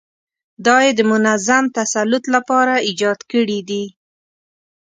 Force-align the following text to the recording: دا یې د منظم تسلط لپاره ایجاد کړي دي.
دا 0.65 0.77
یې 0.85 0.91
د 0.99 1.01
منظم 1.11 1.63
تسلط 1.77 2.23
لپاره 2.35 2.73
ایجاد 2.87 3.19
کړي 3.31 3.59
دي. 3.69 3.83